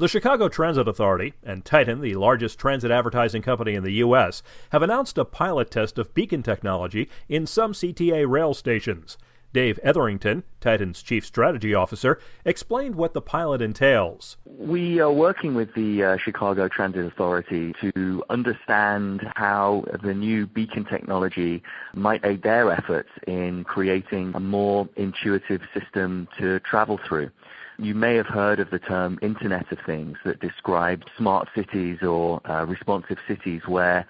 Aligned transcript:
The 0.00 0.08
Chicago 0.08 0.48
Transit 0.48 0.88
Authority 0.88 1.34
and 1.42 1.62
Titan, 1.62 2.00
the 2.00 2.14
largest 2.14 2.58
transit 2.58 2.90
advertising 2.90 3.42
company 3.42 3.74
in 3.74 3.84
the 3.84 3.92
U.S., 4.04 4.42
have 4.70 4.80
announced 4.80 5.18
a 5.18 5.26
pilot 5.26 5.70
test 5.70 5.98
of 5.98 6.14
beacon 6.14 6.42
technology 6.42 7.10
in 7.28 7.46
some 7.46 7.74
CTA 7.74 8.26
rail 8.26 8.54
stations. 8.54 9.18
Dave 9.52 9.78
Etherington, 9.82 10.44
Titan's 10.58 11.02
chief 11.02 11.26
strategy 11.26 11.74
officer, 11.74 12.18
explained 12.46 12.94
what 12.94 13.12
the 13.12 13.20
pilot 13.20 13.60
entails. 13.60 14.38
We 14.46 15.00
are 15.00 15.12
working 15.12 15.54
with 15.54 15.74
the 15.74 16.02
uh, 16.02 16.16
Chicago 16.16 16.66
Transit 16.66 17.04
Authority 17.04 17.74
to 17.82 18.24
understand 18.30 19.30
how 19.36 19.84
the 20.02 20.14
new 20.14 20.46
beacon 20.46 20.86
technology 20.86 21.62
might 21.92 22.24
aid 22.24 22.42
their 22.42 22.72
efforts 22.72 23.10
in 23.26 23.64
creating 23.64 24.32
a 24.34 24.40
more 24.40 24.88
intuitive 24.96 25.60
system 25.74 26.26
to 26.38 26.58
travel 26.60 26.98
through. 27.06 27.30
You 27.82 27.94
may 27.94 28.14
have 28.16 28.26
heard 28.26 28.60
of 28.60 28.68
the 28.68 28.78
term 28.78 29.18
Internet 29.22 29.72
of 29.72 29.78
Things 29.86 30.18
that 30.26 30.38
describes 30.38 31.06
smart 31.16 31.48
cities 31.54 32.02
or 32.02 32.42
uh, 32.46 32.66
responsive 32.66 33.16
cities 33.26 33.62
where 33.66 34.06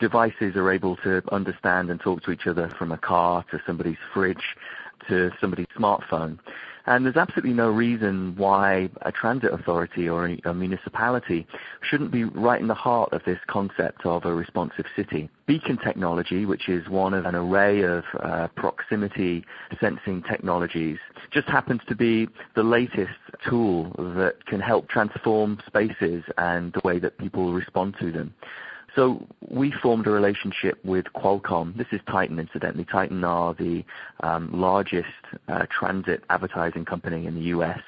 devices 0.00 0.56
are 0.56 0.72
able 0.72 0.96
to 0.96 1.22
understand 1.30 1.88
and 1.88 2.00
talk 2.00 2.24
to 2.24 2.32
each 2.32 2.48
other 2.48 2.68
from 2.76 2.90
a 2.90 2.98
car 2.98 3.44
to 3.52 3.62
somebody's 3.64 3.98
fridge 4.12 4.56
to 5.08 5.30
somebody's 5.40 5.68
smartphone. 5.78 6.40
And 6.86 7.04
there's 7.04 7.16
absolutely 7.16 7.52
no 7.52 7.68
reason 7.68 8.34
why 8.36 8.90
a 9.02 9.12
transit 9.12 9.52
authority 9.52 10.08
or 10.08 10.26
a 10.44 10.52
municipality 10.52 11.46
shouldn't 11.80 12.10
be 12.10 12.24
right 12.24 12.60
in 12.60 12.66
the 12.66 12.74
heart 12.74 13.12
of 13.12 13.22
this 13.24 13.38
concept 13.46 14.04
of 14.04 14.24
a 14.24 14.34
responsive 14.34 14.86
city. 14.96 15.30
Beacon 15.46 15.78
technology, 15.78 16.44
which 16.44 16.68
is 16.68 16.88
one 16.88 17.14
of 17.14 17.24
an 17.24 17.34
array 17.36 17.82
of 17.82 18.04
uh, 18.20 18.48
proximity 18.56 19.44
sensing 19.80 20.22
technologies, 20.22 20.98
just 21.30 21.48
happens 21.48 21.80
to 21.88 21.94
be 21.94 22.28
the 22.56 22.62
latest 22.62 23.12
tool 23.48 23.92
that 24.16 24.44
can 24.46 24.60
help 24.60 24.88
transform 24.88 25.58
spaces 25.66 26.24
and 26.38 26.72
the 26.72 26.80
way 26.84 26.98
that 26.98 27.16
people 27.18 27.52
respond 27.52 27.94
to 28.00 28.10
them. 28.10 28.34
So 28.94 29.26
we 29.48 29.72
formed 29.82 30.06
a 30.06 30.10
relationship 30.10 30.78
with 30.84 31.06
Qualcomm. 31.16 31.76
This 31.76 31.86
is 31.92 32.00
Titan, 32.10 32.38
incidentally. 32.38 32.84
Titan 32.84 33.24
are 33.24 33.54
the 33.54 33.84
um, 34.20 34.50
largest 34.52 35.06
uh, 35.48 35.66
transit 35.70 36.22
advertising 36.28 36.84
company 36.84 37.26
in 37.26 37.34
the 37.34 37.42
U.S. 37.42 37.80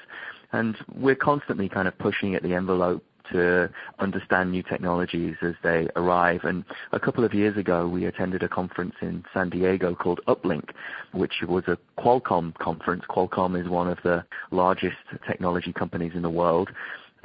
And 0.51 0.75
we're 0.95 1.15
constantly 1.15 1.69
kind 1.69 1.87
of 1.87 1.97
pushing 1.99 2.33
at 2.33 2.41
the 2.41 2.53
envelope 2.53 3.03
to 3.31 3.69
understand 3.99 4.51
new 4.51 4.63
technologies 4.63 5.35
as 5.41 5.53
they 5.63 5.87
arrive. 5.95 6.41
And 6.43 6.63
a 6.91 6.99
couple 6.99 7.23
of 7.23 7.33
years 7.33 7.57
ago, 7.57 7.87
we 7.87 8.05
attended 8.05 8.43
a 8.43 8.49
conference 8.49 8.95
in 9.01 9.23
San 9.33 9.49
Diego 9.49 9.95
called 9.95 10.21
Uplinq, 10.27 10.69
which 11.13 11.33
was 11.47 11.63
a 11.67 11.77
Qualcomm 11.99 12.53
conference. 12.55 13.03
Qualcomm 13.09 13.59
is 13.59 13.69
one 13.69 13.87
of 13.87 13.97
the 14.03 14.23
largest 14.51 14.97
technology 15.27 15.73
companies 15.73 16.13
in 16.15 16.21
the 16.21 16.29
world. 16.29 16.69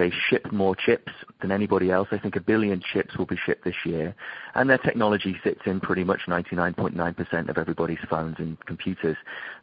They 0.00 0.10
ship 0.30 0.50
more 0.50 0.74
chips 0.74 1.12
than 1.42 1.52
anybody 1.52 1.90
else. 1.90 2.08
I 2.10 2.16
think 2.16 2.34
a 2.34 2.40
billion 2.40 2.80
chips 2.80 3.18
will 3.18 3.26
be 3.26 3.36
shipped 3.36 3.64
this 3.64 3.84
year. 3.84 4.14
And 4.54 4.70
their 4.70 4.78
technology 4.78 5.38
sits 5.44 5.60
in 5.66 5.78
pretty 5.78 6.04
much 6.04 6.20
99.9% 6.26 7.50
of 7.50 7.58
everybody's 7.58 7.98
phones 8.08 8.36
and 8.38 8.58
computers. 8.64 9.18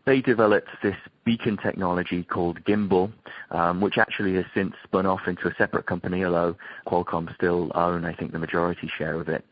They 0.06 0.22
developed 0.22 0.70
this 0.84 0.96
beacon 1.26 1.58
technology 1.58 2.22
called 2.22 2.64
Gimbal, 2.66 3.12
um, 3.50 3.82
which 3.82 3.98
actually 3.98 4.36
has 4.36 4.46
since 4.54 4.76
spun 4.84 5.08
off 5.08 5.22
into 5.26 5.48
a 5.48 5.56
separate 5.56 5.88
company, 5.88 6.24
although 6.24 6.56
Qualcomm 6.86 7.34
still 7.34 7.72
own, 7.74 8.06
I 8.06 8.14
think, 8.14 8.32
the 8.32 8.38
majority 8.38 8.92
share 8.96 9.20
of 9.20 9.30
it. 9.30 9.44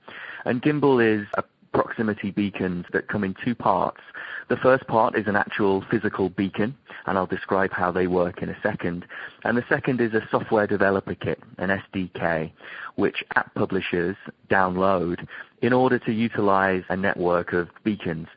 And 0.45 0.61
Gimbal 0.61 1.03
is 1.03 1.25
a 1.35 1.43
proximity 1.73 2.29
beacons 2.29 2.85
that 2.93 3.07
come 3.07 3.23
in 3.23 3.35
two 3.43 3.55
parts. 3.55 4.01
The 4.49 4.57
first 4.57 4.85
part 4.85 5.17
is 5.17 5.25
an 5.25 5.35
actual 5.35 5.83
physical 5.89 6.29
beacon, 6.29 6.75
and 7.05 7.17
I'll 7.17 7.25
describe 7.25 7.71
how 7.71 7.91
they 7.91 8.07
work 8.07 8.41
in 8.41 8.49
a 8.49 8.57
second. 8.61 9.05
And 9.43 9.57
the 9.57 9.63
second 9.69 10.01
is 10.01 10.13
a 10.13 10.27
software 10.31 10.67
developer 10.67 11.15
kit, 11.15 11.39
an 11.57 11.69
SDK, 11.69 12.51
which 12.95 13.23
app 13.35 13.53
publishers 13.55 14.15
download 14.49 15.27
in 15.61 15.73
order 15.73 15.99
to 15.99 16.11
utilize 16.11 16.83
a 16.89 16.95
network 16.95 17.53
of 17.53 17.69
beacons. 17.83 18.27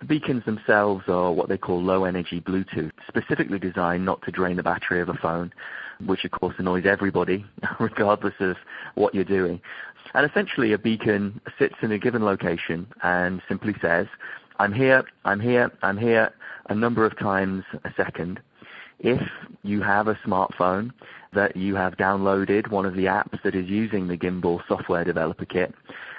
The 0.00 0.06
beacons 0.06 0.44
themselves 0.44 1.04
are 1.08 1.32
what 1.32 1.48
they 1.48 1.58
call 1.58 1.82
low 1.82 2.04
energy 2.04 2.40
Bluetooth, 2.40 2.92
specifically 3.08 3.58
designed 3.58 4.04
not 4.04 4.22
to 4.22 4.30
drain 4.30 4.56
the 4.56 4.62
battery 4.62 5.00
of 5.00 5.08
a 5.08 5.14
phone, 5.14 5.52
which 6.06 6.24
of 6.24 6.30
course 6.30 6.54
annoys 6.58 6.86
everybody, 6.86 7.44
regardless 7.80 8.34
of 8.40 8.56
what 8.94 9.14
you're 9.14 9.24
doing. 9.24 9.60
And 10.14 10.28
essentially 10.28 10.72
a 10.72 10.78
beacon 10.78 11.40
sits 11.58 11.74
in 11.82 11.92
a 11.92 11.98
given 11.98 12.24
location 12.24 12.86
and 13.02 13.42
simply 13.48 13.74
says, 13.82 14.06
I'm 14.60 14.72
here, 14.72 15.04
I'm 15.24 15.40
here, 15.40 15.70
I'm 15.82 15.98
here, 15.98 16.32
a 16.68 16.74
number 16.74 17.04
of 17.04 17.18
times 17.18 17.64
a 17.84 17.90
second. 17.96 18.40
If 19.00 19.20
you 19.62 19.80
have 19.82 20.08
a 20.08 20.18
smartphone 20.26 20.90
that 21.32 21.56
you 21.56 21.76
have 21.76 21.96
downloaded 21.96 22.68
one 22.70 22.84
of 22.84 22.94
the 22.94 23.04
apps 23.04 23.40
that 23.42 23.54
is 23.54 23.68
using 23.68 24.08
the 24.08 24.16
Gimbal 24.16 24.60
software 24.66 25.04
developer 25.04 25.44
kit, 25.44 25.72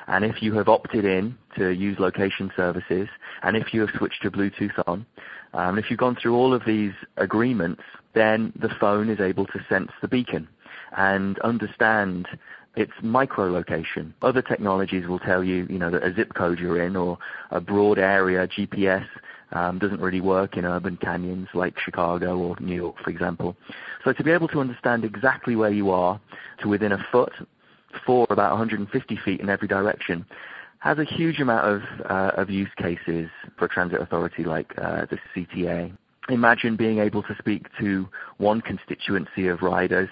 and 0.08 0.24
if 0.26 0.42
you 0.42 0.54
have 0.54 0.70
opted 0.70 1.06
in 1.06 1.38
to 1.58 1.70
use 1.70 2.00
location 2.00 2.52
services, 2.56 3.08
and 3.44 3.58
if 3.58 3.74
you 3.74 3.82
have 3.82 3.90
switched 3.98 4.22
to 4.24 4.32
Bluetooth 4.32 4.82
on, 4.88 5.06
um, 5.54 5.78
if 5.78 5.90
you've 5.90 6.00
gone 6.00 6.16
through 6.16 6.36
all 6.36 6.54
of 6.54 6.64
these 6.66 6.94
agreements, 7.18 7.82
then 8.14 8.54
the 8.60 8.70
phone 8.80 9.10
is 9.10 9.20
able 9.20 9.46
to 9.48 9.60
sense 9.68 9.92
the 10.02 10.08
beacon 10.08 10.48
and 10.96 11.38
understand 11.40 12.28
its 12.76 12.94
micro-location. 13.02 14.14
Other 14.22 14.42
technologies 14.42 15.08
will 15.08 15.20
tell 15.20 15.44
you, 15.44 15.68
you 15.70 15.78
know, 15.78 15.92
that 15.92 16.04
a 16.04 16.14
zip 16.14 16.34
code 16.34 16.60
you're 16.60 16.82
in 16.82 16.96
or 16.96 17.18
a 17.52 17.60
broad 17.60 18.00
area 18.00 18.48
GPS 18.48 19.06
doesn't 19.52 20.02
really 20.02 20.22
work 20.22 20.58
in 20.58 20.66
urban 20.66 20.98
canyons 20.98 21.48
like 21.54 21.80
Chicago 21.80 22.38
or 22.38 22.56
New 22.60 22.76
York, 22.76 22.96
for 23.04 23.10
example. 23.10 23.56
So 24.04 24.14
to 24.14 24.24
be 24.24 24.32
able 24.32 24.48
to 24.50 24.60
understand 24.60 25.04
exactly 25.04 25.56
where 25.56 25.72
you 25.72 25.92
are 25.92 26.20
to 26.62 26.68
within 26.68 26.92
a 26.92 27.06
foot 27.12 27.34
for 28.06 28.28
about 28.30 28.52
150 28.52 29.20
feet 29.26 29.40
in 29.40 29.50
every 29.50 29.68
direction 29.68 30.26
has 30.80 30.98
a 30.98 31.04
huge 31.04 31.40
amount 31.40 31.66
of, 31.66 31.82
uh, 32.10 32.32
of 32.36 32.50
use 32.50 32.70
cases 32.78 33.30
for 33.58 33.66
a 33.66 33.70
transit 33.70 34.02
authority 34.02 34.44
like 34.44 34.74
uh, 34.78 35.06
the 35.10 35.18
CTA. 35.36 35.96
Imagine 36.30 36.76
being 36.78 37.00
able 37.00 37.24
to 37.24 37.36
speak 37.38 37.68
to 37.80 38.08
one 38.38 38.62
constituency 38.62 39.48
of 39.48 39.62
riders 39.62 40.10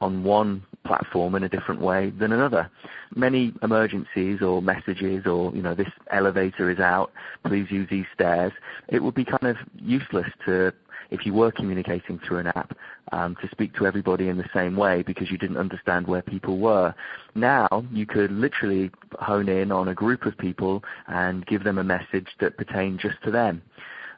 on 0.00 0.24
one 0.24 0.64
platform 0.90 1.36
in 1.36 1.44
a 1.44 1.48
different 1.48 1.80
way 1.80 2.10
than 2.18 2.32
another. 2.32 2.68
Many 3.14 3.54
emergencies 3.62 4.42
or 4.42 4.60
messages 4.60 5.24
or, 5.24 5.54
you 5.54 5.62
know, 5.62 5.72
this 5.72 5.92
elevator 6.10 6.68
is 6.68 6.80
out, 6.80 7.12
please 7.44 7.70
use 7.70 7.88
these 7.88 8.06
stairs, 8.12 8.50
it 8.88 9.00
would 9.00 9.14
be 9.14 9.24
kind 9.24 9.44
of 9.44 9.56
useless 9.80 10.26
to, 10.46 10.72
if 11.12 11.24
you 11.24 11.32
were 11.32 11.52
communicating 11.52 12.18
through 12.18 12.38
an 12.38 12.48
app, 12.48 12.76
um, 13.12 13.36
to 13.40 13.48
speak 13.52 13.72
to 13.76 13.86
everybody 13.86 14.26
in 14.26 14.36
the 14.36 14.50
same 14.52 14.74
way 14.74 15.04
because 15.04 15.30
you 15.30 15.38
didn't 15.38 15.58
understand 15.58 16.08
where 16.08 16.22
people 16.22 16.58
were. 16.58 16.92
Now 17.36 17.68
you 17.92 18.04
could 18.04 18.32
literally 18.32 18.90
hone 19.20 19.48
in 19.48 19.70
on 19.70 19.86
a 19.86 19.94
group 19.94 20.26
of 20.26 20.36
people 20.38 20.82
and 21.06 21.46
give 21.46 21.62
them 21.62 21.78
a 21.78 21.84
message 21.84 22.26
that 22.40 22.56
pertained 22.56 22.98
just 22.98 23.22
to 23.22 23.30
them. 23.30 23.62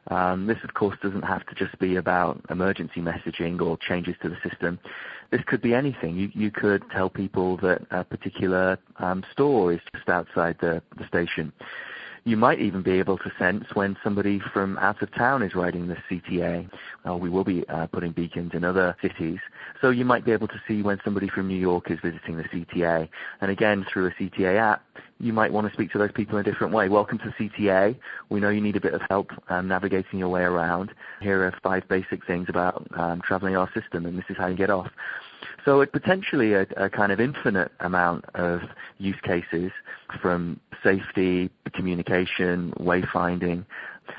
Um, 0.07 0.47
this, 0.47 0.57
of 0.63 0.73
course, 0.73 0.97
doesn't 1.01 1.23
have 1.23 1.45
to 1.47 1.55
just 1.55 1.77
be 1.79 1.95
about 1.95 2.41
emergency 2.49 3.01
messaging 3.01 3.61
or 3.61 3.77
changes 3.77 4.15
to 4.21 4.29
the 4.29 4.37
system. 4.47 4.79
This 5.31 5.41
could 5.47 5.61
be 5.61 5.73
anything. 5.73 6.15
You, 6.15 6.29
you 6.33 6.51
could 6.51 6.83
tell 6.91 7.09
people 7.09 7.57
that 7.57 7.81
a 7.89 8.03
particular 8.03 8.77
um, 8.97 9.23
store 9.31 9.73
is 9.73 9.79
just 9.95 10.09
outside 10.09 10.57
the, 10.59 10.81
the 10.97 11.07
station. 11.07 11.53
You 12.25 12.37
might 12.37 12.59
even 12.59 12.83
be 12.83 12.91
able 12.91 13.17
to 13.17 13.31
sense 13.37 13.65
when 13.73 13.97
somebody 14.01 14.39
from 14.53 14.77
out 14.77 15.01
of 15.01 15.13
town 15.13 15.43
is 15.43 15.55
riding 15.55 15.87
the 15.87 15.97
CTA. 16.09 16.69
We 17.19 17.29
will 17.29 17.43
be 17.43 17.67
uh, 17.67 17.87
putting 17.87 18.13
beacons 18.13 18.51
in 18.53 18.63
other 18.63 18.95
cities. 19.01 19.39
So 19.81 19.89
you 19.89 20.05
might 20.05 20.23
be 20.23 20.31
able 20.31 20.47
to 20.47 20.61
see 20.65 20.81
when 20.81 21.01
somebody 21.03 21.27
from 21.27 21.49
New 21.49 21.57
York 21.57 21.91
is 21.91 21.99
visiting 22.01 22.37
the 22.37 22.43
CTA. 22.43 23.09
And 23.41 23.51
again, 23.51 23.85
through 23.91 24.07
a 24.07 24.11
CTA 24.11 24.57
app, 24.57 24.83
you 25.23 25.31
might 25.31 25.53
want 25.53 25.65
to 25.67 25.73
speak 25.73 25.89
to 25.93 25.97
those 25.97 26.11
people 26.11 26.37
in 26.37 26.45
a 26.45 26.51
different 26.51 26.73
way. 26.73 26.89
Welcome 26.89 27.17
to 27.19 27.33
CTA. 27.39 27.95
We 28.29 28.41
know 28.41 28.49
you 28.49 28.59
need 28.59 28.75
a 28.75 28.81
bit 28.81 28.93
of 28.93 29.01
help 29.09 29.31
um, 29.47 29.69
navigating 29.69 30.19
your 30.19 30.27
way 30.27 30.41
around. 30.41 30.91
Here 31.21 31.41
are 31.43 31.57
five 31.63 31.87
basic 31.87 32.25
things 32.27 32.47
about 32.49 32.85
um, 32.97 33.21
traveling 33.21 33.55
our 33.55 33.71
system, 33.73 34.05
and 34.05 34.17
this 34.17 34.25
is 34.29 34.35
how 34.35 34.47
you 34.47 34.57
get 34.57 34.69
off. 34.69 34.89
So 35.63 35.79
it's 35.79 35.91
potentially 35.91 36.53
a, 36.53 36.67
a, 36.75 36.89
kind 36.89 37.13
of 37.13 37.21
infinite 37.21 37.71
amount 37.79 38.25
of 38.35 38.61
use 38.97 39.19
cases 39.23 39.71
from 40.21 40.59
safety, 40.83 41.49
communication, 41.73 42.73
wayfinding, 42.77 43.65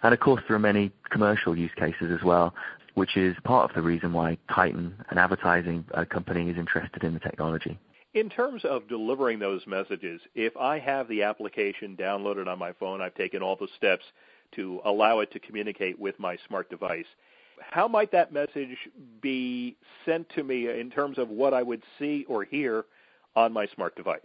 and 0.02 0.14
of 0.14 0.20
course 0.20 0.43
there 0.49 0.56
are 0.56 0.61
many 0.61 0.90
commercial 1.11 1.56
use 1.56 1.73
cases 1.76 2.11
as 2.11 2.25
well, 2.25 2.55
which 2.94 3.17
is 3.17 3.37
part 3.44 3.70
of 3.70 3.75
the 3.75 3.82
reason 3.82 4.14
why 4.14 4.38
Titan, 4.50 4.94
an 5.11 5.19
advertising 5.19 5.84
uh, 5.93 6.06
company, 6.06 6.49
is 6.49 6.56
interested 6.56 7.05
in 7.05 7.12
the 7.12 7.20
technology. 7.20 7.79
In 8.14 8.31
terms 8.31 8.64
of 8.64 8.88
delivering 8.88 9.40
those 9.40 9.66
messages, 9.66 10.20
if 10.34 10.56
I 10.56 10.78
have 10.78 11.08
the 11.08 11.25
application 11.25 11.96
downloaded 11.96 12.46
on 12.46 12.58
my 12.58 12.72
phone, 12.72 13.02
I've 13.02 13.14
taken 13.14 13.43
all 13.43 13.56
the 13.56 13.69
steps 13.76 14.05
to 14.52 14.81
allow 14.84 15.19
it 15.20 15.32
to 15.32 15.40
communicate 15.40 15.99
with 15.99 16.19
my 16.20 16.38
smart 16.46 16.70
device 16.70 17.06
how 17.61 17.88
might 17.88 18.12
that 18.12 18.32
message 18.32 18.76
be 19.20 19.76
sent 20.05 20.28
to 20.31 20.43
me 20.43 20.69
in 20.69 20.90
terms 20.90 21.19
of 21.19 21.28
what 21.28 21.55
I 21.55 21.62
would 21.62 21.82
see 21.99 22.25
or 22.28 22.44
hear 22.44 22.84
on 23.37 23.52
my 23.52 23.66
smart 23.75 23.96
device? 23.96 24.20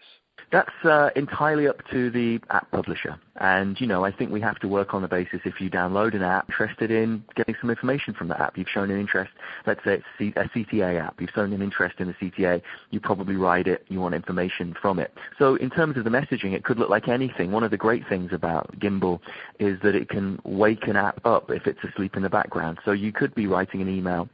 That's 0.51 0.69
uh, 0.83 1.09
entirely 1.15 1.67
up 1.67 1.81
to 1.91 2.09
the 2.09 2.39
app 2.49 2.69
publisher. 2.71 3.19
And, 3.37 3.79
you 3.79 3.87
know, 3.87 4.03
I 4.03 4.11
think 4.11 4.31
we 4.31 4.41
have 4.41 4.59
to 4.59 4.67
work 4.67 4.93
on 4.93 5.01
the 5.01 5.07
basis 5.07 5.39
if 5.45 5.61
you 5.61 5.69
download 5.69 6.13
an 6.13 6.23
app 6.23 6.49
interested 6.49 6.91
in 6.91 7.23
getting 7.35 7.55
some 7.61 7.69
information 7.69 8.13
from 8.13 8.27
the 8.27 8.41
app, 8.41 8.57
you've 8.57 8.67
shown 8.67 8.91
an 8.91 8.99
interest, 8.99 9.31
let's 9.65 9.83
say 9.83 10.01
it's 10.19 10.37
a 10.37 10.57
CTA 10.57 10.99
app, 10.99 11.21
you've 11.21 11.29
shown 11.29 11.53
an 11.53 11.61
interest 11.61 11.95
in 11.99 12.07
the 12.07 12.13
CTA, 12.13 12.61
you 12.91 12.99
probably 12.99 13.35
write 13.35 13.67
it, 13.67 13.85
you 13.87 14.01
want 14.01 14.13
information 14.13 14.75
from 14.81 14.99
it. 14.99 15.13
So 15.37 15.55
in 15.55 15.69
terms 15.69 15.97
of 15.97 16.03
the 16.03 16.09
messaging, 16.09 16.53
it 16.53 16.63
could 16.63 16.77
look 16.77 16.89
like 16.89 17.07
anything. 17.07 17.51
One 17.51 17.63
of 17.63 17.71
the 17.71 17.77
great 17.77 18.07
things 18.09 18.31
about 18.33 18.77
Gimbal 18.79 19.19
is 19.59 19.79
that 19.83 19.95
it 19.95 20.09
can 20.09 20.39
wake 20.43 20.87
an 20.87 20.95
app 20.95 21.25
up 21.25 21.49
if 21.49 21.67
it's 21.67 21.83
asleep 21.83 22.15
in 22.15 22.23
the 22.23 22.29
background. 22.29 22.79
So 22.83 22.91
you 22.91 23.11
could 23.11 23.33
be 23.35 23.47
writing 23.47 23.81
an 23.81 23.89
email 23.89 24.27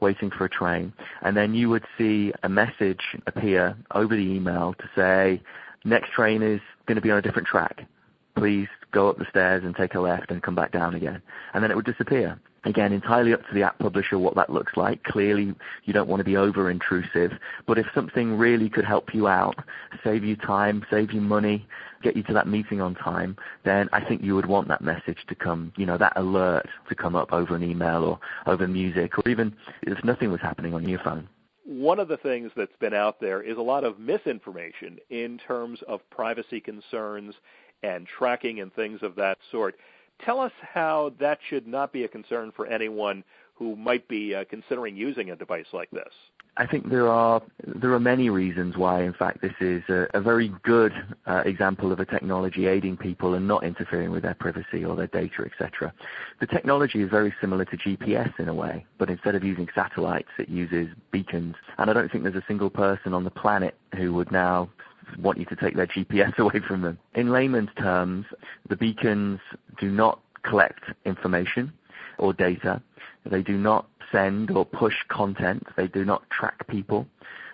waiting 0.00 0.30
for 0.30 0.44
a 0.44 0.48
train, 0.48 0.92
and 1.22 1.36
then 1.36 1.54
you 1.54 1.68
would 1.68 1.84
see 1.96 2.32
a 2.42 2.48
message 2.48 3.00
appear 3.26 3.76
over 3.94 4.14
the 4.14 4.22
email 4.22 4.74
to 4.78 4.90
say, 4.94 5.42
next 5.84 6.12
train 6.12 6.42
is 6.42 6.60
going 6.86 6.96
to 6.96 7.02
be 7.02 7.10
on 7.10 7.18
a 7.18 7.22
different 7.22 7.48
track. 7.48 7.84
Please 8.36 8.68
go 8.92 9.08
up 9.08 9.18
the 9.18 9.26
stairs 9.28 9.64
and 9.64 9.74
take 9.76 9.94
a 9.94 10.00
left 10.00 10.30
and 10.30 10.42
come 10.42 10.54
back 10.54 10.72
down 10.72 10.94
again. 10.94 11.20
And 11.54 11.62
then 11.62 11.70
it 11.70 11.76
would 11.76 11.84
disappear. 11.84 12.40
Again, 12.64 12.92
entirely 12.92 13.32
up 13.32 13.46
to 13.48 13.54
the 13.54 13.62
app 13.62 13.78
publisher 13.78 14.18
what 14.18 14.34
that 14.34 14.50
looks 14.50 14.76
like. 14.76 15.02
Clearly, 15.04 15.54
you 15.84 15.92
don't 15.92 16.08
want 16.08 16.20
to 16.20 16.24
be 16.24 16.36
over 16.36 16.70
intrusive, 16.70 17.32
but 17.66 17.78
if 17.78 17.86
something 17.94 18.36
really 18.36 18.68
could 18.68 18.84
help 18.84 19.14
you 19.14 19.28
out, 19.28 19.56
save 20.02 20.24
you 20.24 20.36
time, 20.36 20.84
save 20.90 21.12
you 21.12 21.20
money, 21.20 21.66
get 22.02 22.16
you 22.16 22.22
to 22.24 22.32
that 22.32 22.48
meeting 22.48 22.80
on 22.80 22.94
time, 22.94 23.36
then 23.64 23.88
I 23.92 24.04
think 24.04 24.22
you 24.22 24.34
would 24.34 24.46
want 24.46 24.68
that 24.68 24.82
message 24.82 25.18
to 25.28 25.34
come, 25.34 25.72
you 25.76 25.86
know, 25.86 25.98
that 25.98 26.12
alert 26.16 26.66
to 26.88 26.94
come 26.94 27.14
up 27.14 27.32
over 27.32 27.54
an 27.54 27.62
email 27.62 28.04
or 28.04 28.52
over 28.52 28.66
music 28.66 29.16
or 29.18 29.28
even 29.30 29.54
if 29.82 30.02
nothing 30.04 30.30
was 30.30 30.40
happening 30.40 30.74
on 30.74 30.88
your 30.88 31.00
phone 31.00 31.28
one 31.68 32.00
of 32.00 32.08
the 32.08 32.16
things 32.16 32.50
that's 32.56 32.74
been 32.80 32.94
out 32.94 33.20
there 33.20 33.42
is 33.42 33.58
a 33.58 33.62
lot 33.62 33.84
of 33.84 33.98
misinformation 33.98 34.98
in 35.10 35.36
terms 35.36 35.78
of 35.86 36.00
privacy 36.08 36.60
concerns 36.60 37.34
and 37.82 38.06
tracking 38.06 38.60
and 38.60 38.72
things 38.72 39.00
of 39.02 39.14
that 39.16 39.36
sort. 39.52 39.76
Tell 40.24 40.40
us 40.40 40.52
how 40.60 41.12
that 41.20 41.38
should 41.48 41.66
not 41.66 41.92
be 41.92 42.04
a 42.04 42.08
concern 42.08 42.52
for 42.54 42.66
anyone 42.66 43.24
who 43.54 43.74
might 43.76 44.06
be 44.08 44.34
uh, 44.34 44.44
considering 44.48 44.96
using 44.96 45.30
a 45.30 45.36
device 45.36 45.66
like 45.72 45.90
this. 45.90 46.12
I 46.56 46.66
think 46.66 46.90
there 46.90 47.08
are 47.08 47.40
there 47.64 47.92
are 47.92 48.00
many 48.00 48.30
reasons 48.30 48.76
why, 48.76 49.02
in 49.02 49.12
fact, 49.12 49.40
this 49.40 49.52
is 49.60 49.82
a, 49.88 50.08
a 50.14 50.20
very 50.20 50.52
good 50.64 50.92
uh, 51.26 51.42
example 51.46 51.92
of 51.92 52.00
a 52.00 52.04
technology 52.04 52.66
aiding 52.66 52.96
people 52.96 53.34
and 53.34 53.46
not 53.46 53.62
interfering 53.62 54.10
with 54.10 54.24
their 54.24 54.34
privacy 54.34 54.84
or 54.84 54.96
their 54.96 55.06
data, 55.06 55.44
etc. 55.44 55.92
The 56.40 56.46
technology 56.46 57.00
is 57.00 57.10
very 57.10 57.32
similar 57.40 57.64
to 57.66 57.76
GPS 57.76 58.40
in 58.40 58.48
a 58.48 58.54
way, 58.54 58.84
but 58.98 59.08
instead 59.08 59.36
of 59.36 59.44
using 59.44 59.68
satellites, 59.72 60.30
it 60.36 60.48
uses 60.48 60.88
beacons. 61.12 61.54
And 61.78 61.90
I 61.90 61.92
don't 61.92 62.10
think 62.10 62.24
there's 62.24 62.34
a 62.34 62.44
single 62.48 62.70
person 62.70 63.14
on 63.14 63.22
the 63.22 63.30
planet 63.30 63.76
who 63.96 64.12
would 64.14 64.32
now 64.32 64.68
want 65.18 65.38
you 65.38 65.44
to 65.46 65.56
take 65.56 65.76
their 65.76 65.86
GPS 65.86 66.36
away 66.38 66.60
from 66.66 66.82
them. 66.82 66.98
In 67.14 67.30
layman's 67.30 67.70
terms, 67.78 68.26
the 68.68 68.76
beacons 68.76 69.40
do 69.80 69.90
not 69.90 70.20
collect 70.42 70.82
information 71.04 71.72
or 72.18 72.32
data. 72.32 72.82
They 73.24 73.42
do 73.42 73.56
not 73.56 73.86
send 74.12 74.50
or 74.50 74.64
push 74.64 74.96
content. 75.08 75.66
They 75.76 75.86
do 75.86 76.04
not 76.04 76.28
track 76.30 76.66
people. 76.68 77.06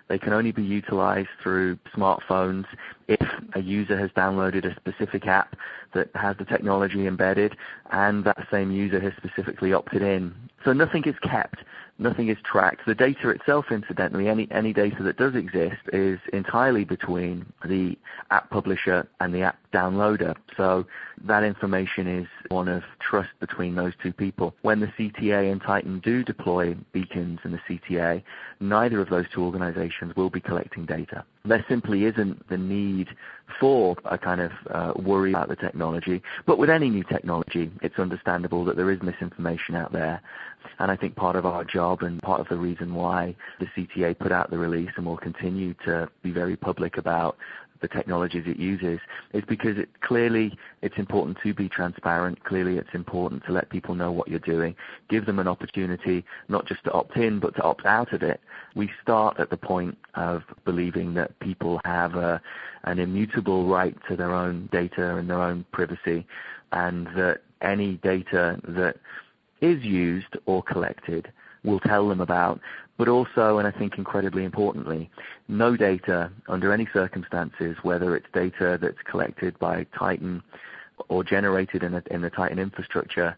They 0.09 0.19
can 0.19 0.33
only 0.35 0.53
be 0.53 0.63
utilized 0.63 1.31
through 1.43 1.79
smartphones 1.97 2.67
if 3.09 3.27
a 3.55 3.61
user 3.61 3.99
has 3.99 4.11
downloaded 4.11 4.65
a 4.67 4.75
specific 4.77 5.27
app 5.27 5.57
that 5.95 6.11
has 6.15 6.37
the 6.37 6.45
technology 6.45 7.07
embedded 7.07 7.57
and 7.91 8.23
that 8.25 8.47
same 8.51 8.71
user 8.71 9.01
has 9.01 9.13
specifically 9.17 9.73
opted 9.73 10.03
in. 10.03 10.35
So 10.65 10.73
nothing 10.73 11.05
is 11.05 11.15
kept 11.23 11.61
nothing 11.99 12.29
is 12.29 12.39
tracked. 12.45 12.87
The 12.87 12.95
data 12.95 13.31
itself, 13.31 13.67
incidentally, 13.71 14.29
any, 14.29 14.49
any 14.51 14.73
data 14.73 15.03
that 15.03 15.17
does 15.17 15.35
exist 15.35 15.81
is 15.93 16.19
entirely 16.33 16.85
between 16.85 17.47
the 17.65 17.97
app 18.31 18.51
publisher 18.51 19.09
and 19.21 19.35
the 19.35 19.43
app 19.43 19.59
downloader. 19.75 20.37
So 20.57 20.87
that 21.25 21.43
information 21.43 22.07
is 22.07 22.27
one 22.49 22.69
of 22.69 22.83
trust 23.01 23.31
between 23.41 23.75
those 23.75 23.93
two 24.03 24.13
people. 24.13 24.55
When 24.63 24.81
the 24.81 24.87
CTA 24.87 25.51
and 25.51 25.61
Titan 25.61 26.01
do 26.01 26.23
deploy 26.23 26.77
beacons 26.93 27.41
in 27.45 27.53
the 27.53 27.61
CTA, 27.69 28.23
neither 28.61 29.01
of 29.01 29.11
those 29.11 29.27
two 29.35 29.45
organizations 29.45 30.15
will 30.17 30.31
be 30.31 30.41
collecting 30.41 30.87
data. 30.87 31.25
There 31.45 31.65
simply 31.69 32.05
isn't 32.05 32.49
the 32.49 32.57
need 32.57 33.09
for 33.61 33.97
a 34.05 34.17
kind 34.17 34.41
of 34.41 34.53
uh, 34.71 34.93
worry 34.97 35.33
about 35.33 35.49
the 35.49 35.57
technology. 35.57 36.23
But 36.47 36.59
with 36.59 36.71
any 36.71 36.89
new 36.89 37.05
technology, 37.05 37.71
it's 37.83 37.99
understandable 37.99 38.65
that 38.65 38.77
there 38.77 38.91
is 38.91 39.03
misinformation 39.03 39.75
out 39.75 39.93
there. 39.93 40.23
And 40.79 40.91
I 40.91 40.97
think 40.97 41.15
part 41.15 41.37
of 41.37 41.45
our 41.45 41.65
job 41.65 42.03
and 42.03 42.23
part 42.23 42.41
of 42.41 42.49
the 42.49 42.57
reason 42.57 42.95
why 42.95 43.37
the 43.61 43.67
CTA 43.67 44.19
put 44.19 44.33
out 44.33 44.51
the 44.51 44.59
release 44.59 44.91
and 44.97 45.05
will 45.05 45.19
continue 45.19 45.75
to 45.85 46.09
be 46.23 46.31
very 46.31 46.57
public 46.57 46.97
about 46.97 47.37
the 47.81 47.89
technologies 47.89 48.45
it 48.47 48.57
uses 48.57 49.01
is 49.33 49.45
because 49.47 49.79
it 49.79 49.89
clearly 50.01 50.57
it's 50.83 50.97
important 50.97 51.39
to 51.43 51.53
be 51.53 51.69
transparent. 51.69 52.43
Clearly 52.45 52.79
it's 52.79 52.95
important 52.95 53.45
to 53.45 53.53
let 53.53 53.69
people 53.71 53.95
know 53.95 54.11
what 54.13 54.29
you're 54.29 54.39
doing. 54.39 54.75
Give 55.09 55.27
them 55.27 55.39
an 55.39 55.49
opportunity 55.49 56.25
not 56.49 56.67
just 56.67 56.85
to 56.85 56.93
opt 56.93 57.17
in 57.17 57.41
but 57.41 57.55
to 57.57 57.63
opt 57.63 57.85
out 57.87 58.13
of 58.13 58.23
it. 58.23 58.41
We 58.75 58.91
start 59.03 59.39
at 59.39 59.51
the 59.51 59.57
point 59.57 59.99
of 60.15 60.43
believing 60.65 61.15
that 61.15 61.39
people 61.41 61.81
have 61.85 62.15
a, 62.15 62.41
an 62.85 62.99
immutable 62.99 63.67
right 63.67 63.97
to 64.09 64.17
their 64.17 64.33
own 64.33 64.69
data 64.73 65.17
and 65.17 65.29
their 65.29 65.43
own 65.43 65.65
privacy 65.73 66.27
and 66.73 67.07
that 67.17 67.43
any 67.61 67.95
data 67.95 68.61
that 68.69 68.97
is 69.61 69.83
used 69.83 70.37
or 70.47 70.63
collected 70.63 71.33
will 71.65 71.81
tell 71.81 72.09
them 72.09 72.21
about, 72.21 72.61
but 72.97 73.09
also, 73.09 73.59
and 73.59 73.67
I 73.67 73.73
think 73.73 73.99
incredibly 73.99 74.45
importantly, 74.45 75.11
no 75.49 75.77
data 75.77 76.31
under 76.49 76.73
any 76.73 76.89
circumstances, 76.93 77.77
whether 77.83 78.17
it's 78.17 78.27
data 78.33 78.79
that's 78.81 79.03
collected 79.05 79.59
by 79.59 79.87
Titan 79.99 80.43
or 81.09 81.25
generated 81.25 81.83
in, 81.83 81.95
a, 81.95 82.03
in 82.11 82.23
the 82.23 82.31
Titan 82.31 82.59
infrastructure, 82.59 83.37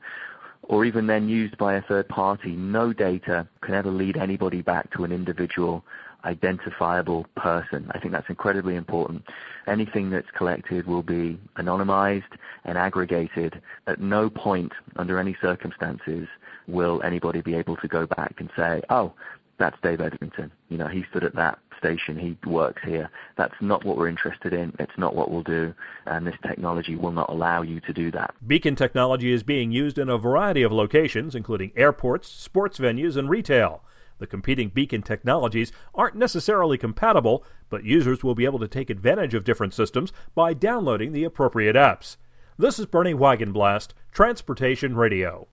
or 0.62 0.84
even 0.84 1.06
then 1.06 1.28
used 1.28 1.56
by 1.56 1.74
a 1.74 1.82
third 1.82 2.08
party, 2.08 2.52
no 2.52 2.92
data 2.92 3.46
can 3.62 3.74
ever 3.74 3.90
lead 3.90 4.16
anybody 4.16 4.62
back 4.62 4.92
to 4.92 5.04
an 5.04 5.12
individual 5.12 5.84
identifiable 6.24 7.24
person. 7.36 7.90
I 7.92 8.00
think 8.00 8.12
that's 8.12 8.28
incredibly 8.28 8.74
important. 8.74 9.22
Anything 9.66 10.10
that's 10.10 10.30
collected 10.36 10.86
will 10.86 11.02
be 11.02 11.38
anonymized 11.56 12.24
and 12.64 12.76
aggregated. 12.76 13.62
At 13.86 14.00
no 14.00 14.28
point, 14.28 14.72
under 14.96 15.18
any 15.20 15.36
circumstances, 15.40 16.26
will 16.66 17.00
anybody 17.02 17.40
be 17.42 17.54
able 17.54 17.76
to 17.76 17.88
go 17.88 18.06
back 18.06 18.34
and 18.38 18.50
say, 18.56 18.82
oh, 18.90 19.12
that's 19.58 19.76
Dave 19.82 20.00
Etherington. 20.00 20.52
You 20.68 20.78
know, 20.78 20.88
he 20.88 21.04
stood 21.10 21.24
at 21.24 21.34
that 21.34 21.58
station. 21.78 22.18
He 22.18 22.36
works 22.48 22.82
here. 22.84 23.10
That's 23.36 23.54
not 23.60 23.84
what 23.84 23.96
we're 23.96 24.08
interested 24.08 24.52
in. 24.52 24.74
It's 24.78 24.96
not 24.98 25.14
what 25.14 25.30
we'll 25.30 25.42
do. 25.42 25.74
And 26.06 26.26
this 26.26 26.36
technology 26.46 26.96
will 26.96 27.12
not 27.12 27.30
allow 27.30 27.62
you 27.62 27.80
to 27.80 27.92
do 27.92 28.10
that. 28.12 28.34
Beacon 28.46 28.76
technology 28.76 29.32
is 29.32 29.42
being 29.42 29.70
used 29.70 29.98
in 29.98 30.08
a 30.08 30.18
variety 30.18 30.62
of 30.62 30.72
locations, 30.72 31.34
including 31.34 31.72
airports, 31.76 32.28
sports 32.28 32.78
venues, 32.78 33.16
and 33.16 33.28
retail. 33.28 33.82
The 34.18 34.26
competing 34.26 34.70
beacon 34.70 35.02
technologies 35.02 35.72
aren't 35.94 36.16
necessarily 36.16 36.78
compatible, 36.78 37.44
but 37.68 37.84
users 37.84 38.24
will 38.24 38.34
be 38.34 38.46
able 38.46 38.58
to 38.60 38.68
take 38.68 38.88
advantage 38.88 39.34
of 39.34 39.44
different 39.44 39.74
systems 39.74 40.12
by 40.34 40.54
downloading 40.54 41.12
the 41.12 41.24
appropriate 41.24 41.76
apps. 41.76 42.16
This 42.58 42.78
is 42.78 42.86
Bernie 42.86 43.12
Wagenblast, 43.12 43.88
Transportation 44.12 44.96
Radio. 44.96 45.44